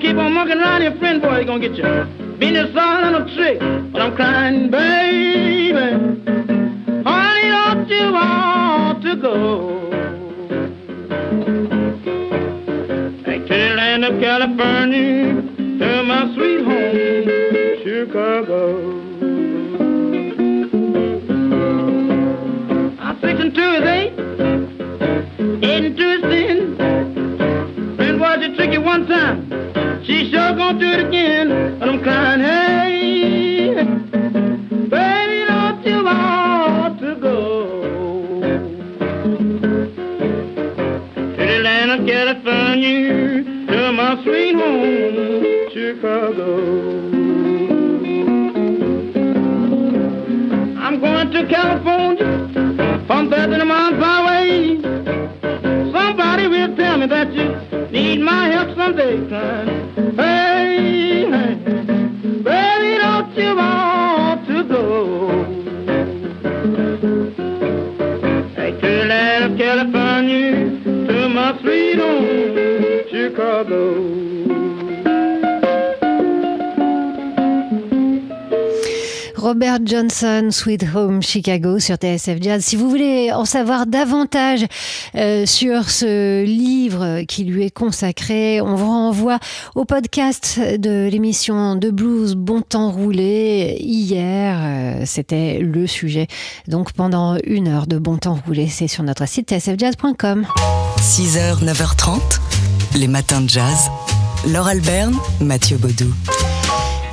keep 0.03 0.17
on 0.17 0.35
mucking 0.35 0.59
around 0.59 0.83
your 0.83 0.97
friend, 0.99 1.23
boy, 1.23 1.39
you 1.39 1.47
gonna 1.47 1.69
get 1.69 1.77
your 1.77 2.05
business 2.37 2.75
all 2.77 3.05
on 3.05 3.15
a 3.23 3.35
trick. 3.37 3.61
But 3.93 4.03
I'm 4.03 4.17
crying, 4.17 4.69
baby, 4.69 5.79
honey, 7.07 7.49
don't 7.49 7.89
you 7.89 8.13
want 8.13 9.03
to 9.05 9.17
go? 9.17 9.91
Back 13.23 13.47
to 13.47 13.55
the 13.55 13.75
land 13.77 14.05
of 14.05 14.21
California, 14.21 15.35
to 15.79 16.03
my 16.03 16.35
sweet 16.35 16.65
home, 16.65 17.27
Chicago. 17.85 18.59
I'm 22.99 23.21
six 23.21 23.41
and 23.41 23.55
two 23.55 23.71
is 23.71 23.85
eight 23.87 24.12
Gonna 30.73 30.85
do 30.85 30.91
it 30.91 31.07
again. 31.07 31.79
But 31.79 31.89
I'm 31.91 32.03
crying, 32.03 32.41
hey, 32.41 33.75
baby, 34.89 35.45
don't 35.47 35.85
you 35.85 36.03
want 36.03 36.99
to 37.01 37.15
go 37.17 38.41
to 41.37 41.47
the 41.47 41.59
land 41.63 41.91
of 41.91 42.07
California, 42.07 43.45
to 43.67 43.93
my 43.93 44.23
sweet 44.25 44.55
home, 44.55 45.69
Chicago? 45.75 46.49
I'm 50.81 51.01
going 51.01 51.31
to 51.33 51.47
California 51.49 53.05
from 53.07 53.29
Bethlehem 53.29 53.59
to 53.59 53.65
Mount 53.67 53.97
Highway. 54.03 54.81
Somebody 55.93 56.49
will 56.49 56.75
tell 56.77 56.97
me 56.97 57.07
that 57.09 57.31
you 57.35 57.91
need 57.91 58.21
my 58.21 58.49
help 58.49 58.75
someday, 58.75 59.29
son. 59.29 59.82
Robert 79.53 79.81
Johnson, 79.85 80.49
Sweet 80.51 80.87
Home 80.95 81.21
Chicago 81.21 81.79
sur 81.79 81.97
TSF 81.97 82.39
Jazz. 82.41 82.65
Si 82.65 82.75
vous 82.75 82.89
voulez 82.89 83.33
en 83.33 83.45
savoir 83.45 83.85
davantage 83.87 84.65
euh, 85.15 85.45
sur 85.45 85.91
ce 85.91 86.43
livre 86.43 87.21
qui 87.29 87.45
lui 87.45 87.67
est 87.67 87.71
consacré, 87.71 88.63
on 88.63 88.77
vous 88.77 88.87
renvoie 88.87 89.39
au 89.75 89.85
podcast 89.85 90.59
de 90.59 91.07
l'émission 91.07 91.77
de 91.77 91.91
blues 91.91 92.35
Bon 92.35 92.63
Temps 92.63 92.91
Roulé. 92.91 93.77
Hier, 93.79 94.59
euh, 94.59 95.03
c'était 95.05 95.59
le 95.59 95.87
sujet. 95.87 96.29
Donc 96.67 96.95
pendant 96.95 97.37
une 97.45 97.69
heure 97.69 97.87
de 97.87 97.99
Bon 97.99 98.17
Temps 98.17 98.39
Roulé, 98.47 98.69
c'est 98.69 98.89
sur 98.89 99.05
notre 99.05 99.29
site 99.29 99.51
tsfjazz.com. 99.51 100.47
6h, 100.99 101.63
9h30, 101.63 102.21
les 102.97 103.07
matins 103.07 103.43
de 103.43 103.51
jazz. 103.51 103.91
Laure 104.47 104.69
Alberne, 104.69 105.15
Mathieu 105.43 105.77
Baudou. 105.77 106.11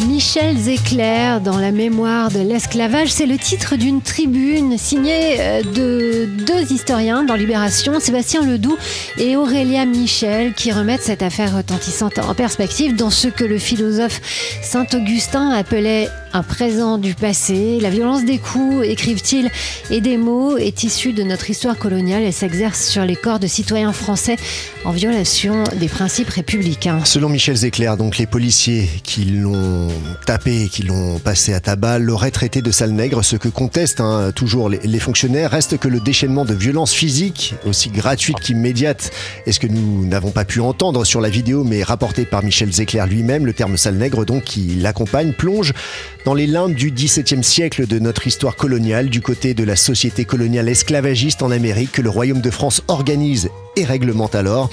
Michel 0.07 0.57
Zéclair 0.57 1.41
dans 1.41 1.57
la 1.57 1.71
mémoire 1.71 2.31
de 2.31 2.39
l'esclavage, 2.39 3.09
c'est 3.09 3.25
le 3.25 3.37
titre 3.37 3.75
d'une 3.75 4.01
tribune 4.01 4.77
signée 4.77 5.39
euh, 5.39 5.61
de 5.61 6.25
deux 6.45 6.71
historiens 6.71 7.23
dans 7.23 7.35
Libération, 7.35 7.99
Sébastien 7.99 8.45
Ledoux 8.45 8.77
et 9.17 9.35
Aurélia 9.35 9.85
Michel, 9.85 10.53
qui 10.53 10.71
remettent 10.71 11.01
cette 11.01 11.21
affaire 11.21 11.55
retentissante 11.55 12.17
en 12.19 12.33
perspective 12.33 12.95
dans 12.95 13.09
ce 13.09 13.27
que 13.27 13.43
le 13.43 13.57
philosophe 13.57 14.21
Saint-Augustin 14.61 15.49
appelait 15.49 16.07
un 16.33 16.43
présent 16.43 16.97
du 16.97 17.13
passé. 17.13 17.79
La 17.81 17.89
violence 17.89 18.23
des 18.23 18.37
coups, 18.37 18.85
écrivent-ils, 18.85 19.49
et 19.89 20.01
des 20.01 20.17
mots 20.17 20.57
est 20.57 20.83
issue 20.83 21.13
de 21.13 21.23
notre 21.23 21.49
histoire 21.49 21.77
coloniale 21.77 22.23
et 22.23 22.31
s'exerce 22.31 22.87
sur 22.87 23.03
les 23.03 23.15
corps 23.15 23.39
de 23.39 23.47
citoyens 23.47 23.93
français 23.93 24.37
en 24.85 24.91
violation 24.91 25.63
des 25.79 25.87
principes 25.87 26.29
républicains. 26.29 27.03
Selon 27.05 27.29
Michel 27.29 27.55
Zéclair, 27.55 27.97
donc 27.97 28.17
les 28.17 28.27
policiers 28.27 28.89
qui 29.03 29.25
l'ont 29.25 29.88
tapé, 30.25 30.67
qui 30.71 30.83
l'ont 30.83 31.19
passé 31.19 31.53
à 31.53 31.59
tabac, 31.59 31.99
l'auraient 31.99 32.31
traité 32.31 32.61
de 32.61 32.71
sale 32.71 32.91
nègre. 32.91 33.23
Ce 33.23 33.35
que 33.35 33.47
contestent 33.47 34.01
hein, 34.01 34.31
toujours 34.33 34.69
les, 34.69 34.99
fonctionnaires 34.99 35.51
reste 35.51 35.77
que 35.77 35.87
le 35.87 35.99
déchaînement 35.99 36.45
de 36.45 36.53
violences 36.53 36.93
physiques, 36.93 37.55
aussi 37.65 37.89
gratuites 37.89 38.39
qu'immédiates, 38.39 39.11
est 39.45 39.51
ce 39.51 39.59
que 39.59 39.67
nous 39.67 40.05
n'avons 40.05 40.31
pas 40.31 40.45
pu 40.45 40.59
entendre 40.59 41.05
sur 41.05 41.21
la 41.21 41.29
vidéo, 41.29 41.63
mais 41.63 41.83
rapporté 41.83 42.25
par 42.25 42.43
Michel 42.43 42.71
Zéclair 42.71 43.07
lui-même, 43.07 43.45
le 43.45 43.53
terme 43.53 43.77
sale 43.77 43.95
nègre 43.95 44.25
donc 44.25 44.43
qui 44.43 44.75
l'accompagne, 44.75 45.33
plonge 45.33 45.73
dans 46.25 46.33
les 46.33 46.47
limbes 46.47 46.73
du 46.73 46.91
XVIIe 46.91 47.43
siècle 47.43 47.87
de 47.87 47.99
notre 47.99 48.27
histoire 48.27 48.55
coloniale, 48.55 49.09
du 49.09 49.21
côté 49.21 49.53
de 49.53 49.63
la 49.63 49.75
société 49.75 50.25
coloniale 50.25 50.69
esclavagiste 50.69 51.41
en 51.41 51.51
Amérique 51.51 51.93
que 51.93 52.01
le 52.01 52.09
Royaume 52.09 52.41
de 52.41 52.51
France 52.51 52.83
organise 52.87 53.49
et 53.79 53.85
réglemente 53.85 54.35
alors. 54.35 54.69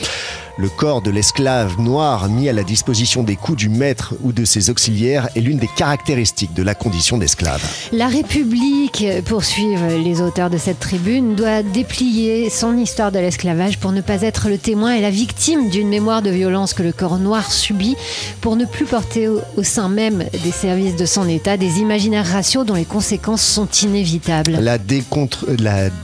Le 0.58 0.70
corps 0.70 1.02
de 1.02 1.10
l'esclave 1.10 1.78
noir 1.78 2.30
mis 2.30 2.48
à 2.48 2.52
la 2.54 2.62
disposition 2.62 3.22
des 3.22 3.36
coups 3.36 3.58
du 3.58 3.68
maître 3.68 4.14
ou 4.22 4.32
de 4.32 4.46
ses 4.46 4.70
auxiliaires 4.70 5.28
est 5.36 5.40
l'une 5.40 5.58
des 5.58 5.68
caractéristiques 5.76 6.54
de 6.54 6.62
la 6.62 6.74
condition 6.74 7.18
d'esclave. 7.18 7.62
La 7.92 8.08
République, 8.08 9.04
poursuivent 9.26 9.84
les 10.02 10.22
auteurs 10.22 10.48
de 10.48 10.56
cette 10.56 10.80
tribune, 10.80 11.34
doit 11.34 11.62
déplier 11.62 12.48
son 12.48 12.78
histoire 12.78 13.12
de 13.12 13.18
l'esclavage 13.18 13.78
pour 13.78 13.92
ne 13.92 14.00
pas 14.00 14.22
être 14.22 14.48
le 14.48 14.56
témoin 14.56 14.94
et 14.94 15.02
la 15.02 15.10
victime 15.10 15.68
d'une 15.68 15.90
mémoire 15.90 16.22
de 16.22 16.30
violence 16.30 16.72
que 16.72 16.82
le 16.82 16.92
corps 16.92 17.18
noir 17.18 17.52
subit, 17.52 17.96
pour 18.40 18.56
ne 18.56 18.64
plus 18.64 18.86
porter 18.86 19.28
au, 19.28 19.42
au 19.58 19.62
sein 19.62 19.90
même 19.90 20.24
des 20.42 20.52
services 20.52 20.96
de 20.96 21.04
son 21.04 21.28
État 21.28 21.58
des 21.58 21.80
imaginaires 21.80 22.26
raciaux 22.26 22.64
dont 22.64 22.74
les 22.74 22.86
conséquences 22.86 23.42
sont 23.42 23.68
inévitables. 23.82 24.58
La 24.62 24.78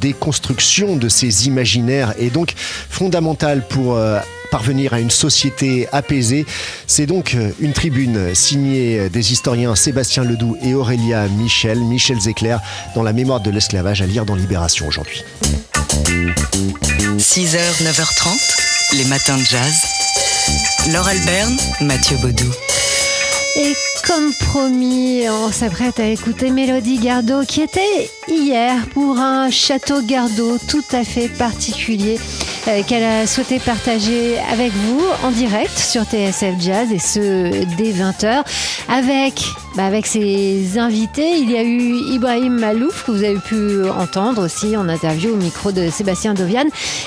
déconstruction 0.03 0.97
de 0.97 1.09
ces 1.09 1.47
imaginaires 1.47 2.13
est 2.19 2.31
donc 2.31 2.53
fondamentale 2.93 3.67
pour 3.69 3.97
euh, 3.97 4.21
parvenir 4.51 4.93
à 4.93 5.01
une 5.01 5.11
société 5.11 5.89
apaisée. 5.93 6.47
C'est 6.87 7.07
donc 7.07 7.35
euh, 7.35 7.51
une 7.59 7.73
tribune 7.73 8.35
signée 8.35 9.09
des 9.09 9.33
historiens 9.33 9.75
Sébastien 9.75 10.25
Ledoux 10.25 10.57
et 10.63 10.75
Aurélia 10.75 11.27
Michel, 11.27 11.79
Michel 11.79 12.21
Zecler, 12.21 12.59
dans 12.95 13.03
la 13.03 13.13
mémoire 13.13 13.41
de 13.41 13.51
l'esclavage 13.51 14.03
à 14.03 14.07
lire 14.07 14.25
dans 14.25 14.37
Libération 14.37 14.87
aujourd'hui. 14.87 15.25
6h, 17.19 17.59
9h30, 17.83 18.97
les 18.99 19.05
matins 19.07 19.39
de 19.39 19.45
jazz. 19.45 19.75
Laure 20.93 21.09
Alberne, 21.09 21.57
Mathieu 21.81 22.17
Baudou. 22.19 22.51
Et 23.57 23.75
comme 24.07 24.33
promis, 24.35 25.29
on 25.29 25.53
s'apprête 25.53 26.01
à 26.01 26.07
écouter 26.07 26.51
Mélodie 26.51 26.99
Gardot 26.99 27.45
qui 27.47 27.61
était 27.61 28.11
hier 28.27 28.75
pour 28.95 29.19
un 29.19 29.51
château 29.51 30.03
Gardot 30.03 30.59
tout 30.69 30.85
à 30.93 31.05
fait 31.05 31.29
particulier 31.29 32.19
euh, 32.19 32.52
qu'elle 32.87 33.05
a 33.05 33.27
souhaité 33.27 33.59
partager 33.59 34.39
avec 34.51 34.73
vous 34.73 35.03
en 35.25 35.31
direct 35.31 35.77
sur 35.77 36.05
TSF 36.05 36.55
Jazz 36.61 36.93
et 36.93 36.99
ce 36.99 37.65
dès 37.77 37.93
20h 37.93 38.45
avec, 38.89 39.45
bah, 39.77 39.87
avec 39.87 40.07
ses 40.07 40.79
invités. 40.79 41.39
Il 41.39 41.51
y 41.51 41.57
a 41.57 41.63
eu 41.63 41.95
Ibrahim 42.15 42.59
Malouf 42.59 43.05
que 43.05 43.13
vous 43.13 43.25
avez 43.25 43.39
pu 43.39 43.89
entendre 43.89 44.45
aussi 44.45 44.77
en 44.77 44.89
interview 44.89 45.33
au 45.33 45.37
micro 45.37 45.73
de 45.73 45.89
Sébastien 45.91 46.35
Dovian 46.35 46.65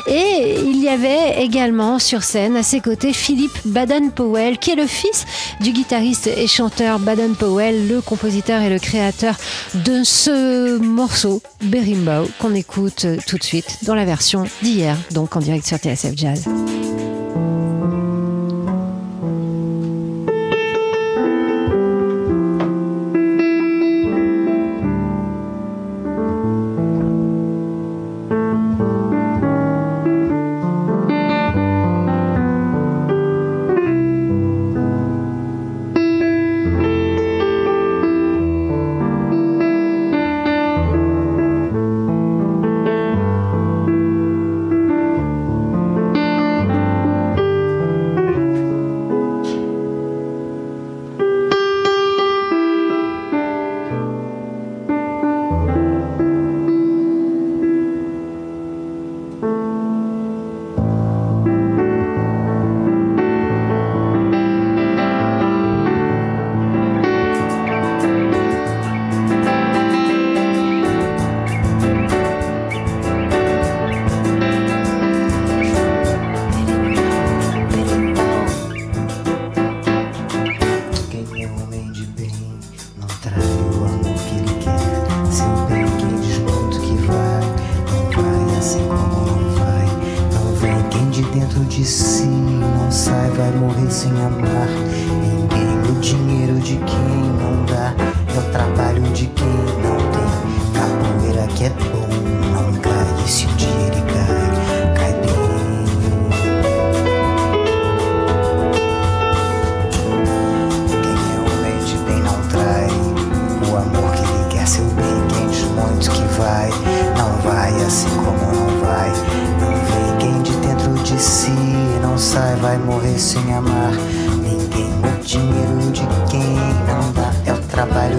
et 0.07 0.57
il 0.65 0.83
y 0.83 0.89
avait 0.89 1.43
également 1.43 1.99
sur 1.99 2.23
scène 2.23 2.55
à 2.55 2.63
ses 2.63 2.79
côtés 2.79 3.13
Philippe 3.13 3.57
Baden-Powell 3.65 4.57
qui 4.57 4.71
est 4.71 4.75
le 4.75 4.87
fils 4.87 5.25
du 5.61 5.71
guitariste 5.71 6.27
et 6.27 6.47
chanteur 6.47 6.99
Baden-Powell, 6.99 7.87
le 7.87 8.01
compositeur 8.01 8.61
et 8.61 8.69
le 8.69 8.79
créateur 8.79 9.35
de 9.73 10.03
ce 10.03 10.77
morceau 10.77 11.41
Berimbau 11.61 12.29
qu'on 12.39 12.53
écoute 12.55 13.05
tout 13.27 13.37
de 13.37 13.43
suite 13.43 13.79
dans 13.83 13.95
la 13.95 14.05
version 14.05 14.45
d'hier, 14.61 14.97
donc 15.11 15.35
en 15.35 15.39
direct 15.39 15.65
sur 15.65 15.77
TSF 15.77 16.13
Jazz. 16.15 16.45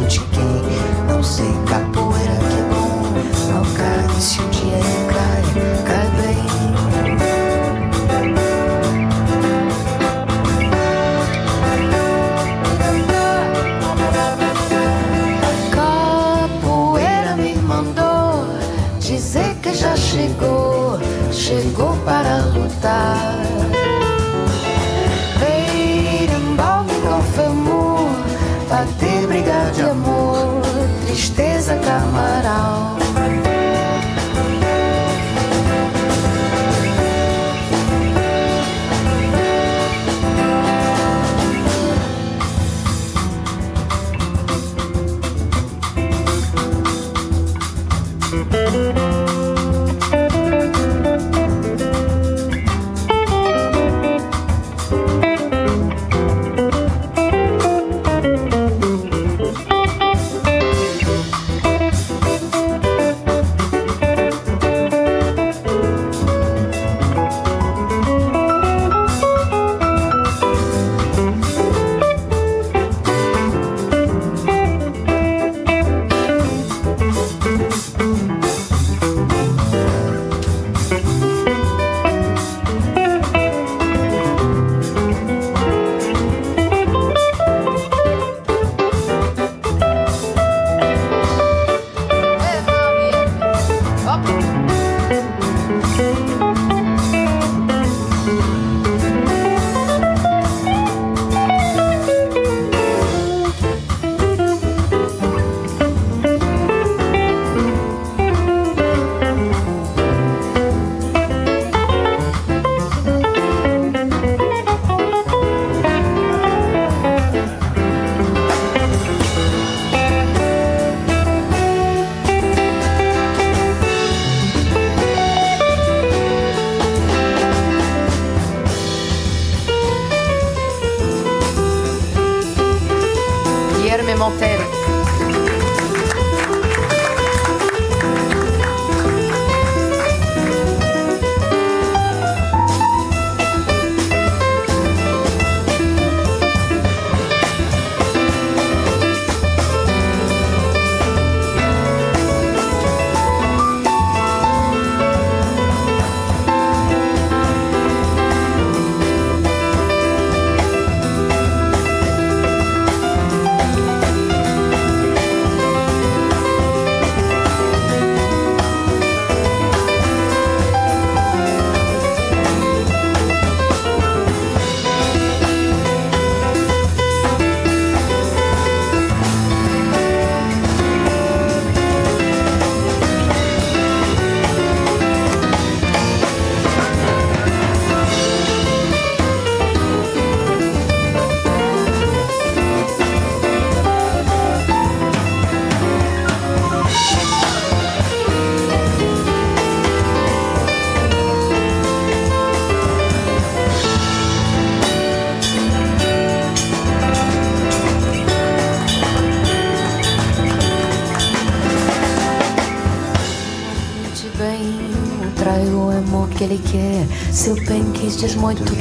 Trabalho 0.07 0.31
de 0.31 0.36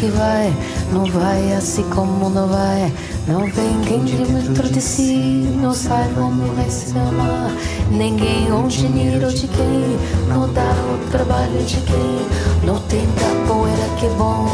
que 0.05 0.11
vai, 0.11 0.53
não 0.91 1.05
vai 1.05 1.53
assim 1.53 1.83
como 1.89 2.29
não 2.29 2.47
vai. 2.47 2.93
Não 3.27 3.39
vem 3.47 3.81
quem 3.87 4.03
de 4.03 4.17
dentro 4.17 4.69
de 4.69 4.79
si, 4.79 5.49
não 5.59 5.73
sai 5.73 6.07
como 6.13 6.53
vai 6.53 6.69
se 6.69 6.95
amar. 6.97 7.51
Ninguém 7.89 8.51
onde 8.51 8.87
dinheiro 8.87 9.33
de 9.33 9.47
quem, 9.47 9.97
não 10.27 10.51
dá 10.53 10.61
o 10.61 11.09
trabalho 11.09 11.63
de 11.63 11.77
quem. 11.77 12.67
Não 12.67 12.79
tem 12.81 13.07
capoeira 13.19 13.89
que 13.99 14.07
bom, 14.15 14.47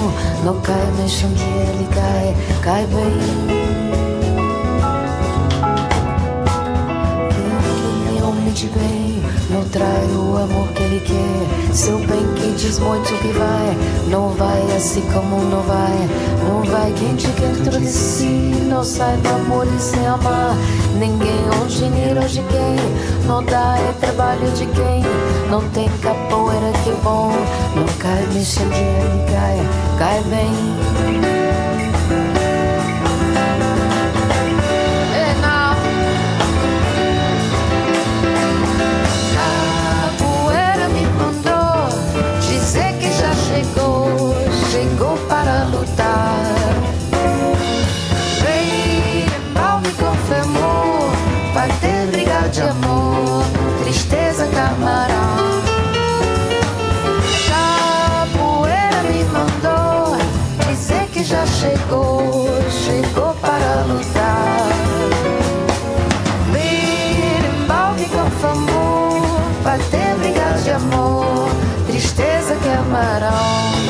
não 0.46 0.62
cai, 0.62 0.92
mexe 0.98 1.26
onde 1.26 1.44
ele 1.44 1.88
cai, 1.94 2.36
cai 2.62 2.86
bem. 2.86 3.12
Quem 8.08 8.20
é 8.20 8.24
homem 8.24 8.54
de 8.54 8.68
bem, 8.68 9.11
não 9.52 9.64
trai 9.66 10.06
o 10.16 10.38
amor 10.38 10.68
que 10.70 10.84
ele 10.84 11.02
quer. 11.02 11.74
Seu 11.74 11.98
bem 12.00 12.26
que 12.36 12.54
diz 12.58 12.80
muito 12.80 13.14
que 13.22 13.28
vai, 13.34 13.78
não 14.10 14.30
vai 14.30 14.62
assim 14.76 15.02
como 15.14 15.38
não 15.44 15.62
vai. 15.62 16.10
Não 16.48 16.64
vai 16.64 16.92
quem 16.94 17.16
de 17.16 17.28
dentro 17.28 17.80
de 17.80 17.88
si, 17.88 18.56
não 18.70 18.84
sai 18.84 19.18
do 19.18 19.30
amor 19.30 19.68
e 19.68 19.80
sem 19.80 20.06
amar. 20.08 20.56
Ninguém 20.98 21.42
o 21.62 21.68
dinheiro 21.68 22.22
de 22.28 22.42
quem, 22.44 23.28
não 23.28 23.44
dá 23.44 23.78
é 23.78 23.94
trabalho 24.00 24.50
de 24.52 24.66
quem. 24.68 25.04
Não 25.50 25.62
tem 25.70 25.90
capoeira 26.02 26.72
que 26.84 26.92
bom, 27.04 27.32
não 27.76 27.86
cai, 28.00 28.26
mexe 28.34 28.60
onde 28.62 28.78
ele 28.78 29.32
cai, 29.32 29.60
cai 30.00 30.24
bem. 30.24 31.41
lutar. 45.66 46.36
Ei, 48.48 49.26
envolve 49.26 49.92
com 49.94 50.14
fervor, 50.28 51.12
vai 51.54 51.70
ter 51.80 52.08
briga 52.08 52.50
de 52.50 52.62
amor, 52.62 53.44
tristeza 53.84 54.48
camarão. 54.48 55.62
Capoeira 57.50 59.04
me 59.04 59.24
mandou 59.26 60.18
dizer 60.68 61.08
que 61.14 61.24
já 61.24 61.46
chegou, 61.46 62.48
chegou 62.70 63.34
para 63.36 63.84
lutar. 63.84 64.52
Amor, 70.74 71.50
tristeza 71.86 72.56
que 72.56 72.70
amarão. 72.70 73.81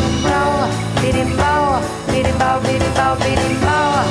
beating 2.71 2.93
power, 2.93 3.17
beating 3.19 3.60
power. 3.60 4.11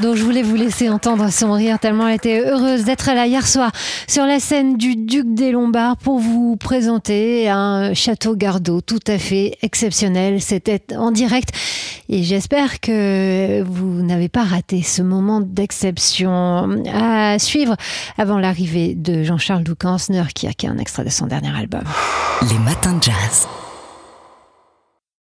Je 0.00 0.22
voulais 0.22 0.42
vous 0.42 0.54
laisser 0.54 0.88
entendre 0.88 1.28
son 1.30 1.52
rire 1.52 1.78
tellement 1.78 2.06
elle 2.06 2.14
était 2.14 2.48
heureuse 2.48 2.84
d'être 2.84 3.12
là 3.12 3.26
hier 3.26 3.46
soir 3.46 3.72
sur 4.06 4.24
la 4.26 4.38
scène 4.38 4.76
du 4.76 4.94
Duc 4.94 5.34
des 5.34 5.50
Lombards 5.50 5.96
pour 5.96 6.18
vous 6.18 6.56
présenter 6.56 7.48
un 7.48 7.94
château 7.94 8.36
Gardot 8.36 8.80
tout 8.80 9.00
à 9.08 9.18
fait 9.18 9.58
exceptionnel. 9.62 10.40
C'était 10.40 10.82
en 10.96 11.10
direct 11.10 11.50
et 12.08 12.22
j'espère 12.22 12.80
que 12.80 13.62
vous 13.62 14.02
n'avez 14.02 14.28
pas 14.28 14.44
raté 14.44 14.82
ce 14.82 15.02
moment 15.02 15.40
d'exception 15.40 16.84
à 16.92 17.38
suivre 17.38 17.76
avant 18.16 18.38
l'arrivée 18.38 18.94
de 18.94 19.24
Jean-Charles 19.24 19.64
Doucan, 19.64 19.96
qui 20.34 20.46
a 20.46 20.70
un 20.70 20.78
extrait 20.78 21.04
de 21.04 21.10
son 21.10 21.26
dernier 21.26 21.56
album. 21.56 21.82
Les 22.48 22.58
matins 22.58 22.94
de 22.94 23.02
jazz. 23.02 23.48